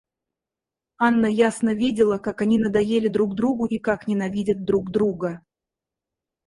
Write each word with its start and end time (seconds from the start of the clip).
Анна 0.97 1.27
ясно 1.27 1.75
видела, 1.75 2.17
как 2.17 2.41
они 2.41 2.57
надоели 2.57 3.07
друг 3.07 3.35
другу 3.35 3.67
и 3.67 3.77
как 3.77 4.07
ненавидят 4.07 4.63
друг 4.65 4.89
друга. 4.89 5.43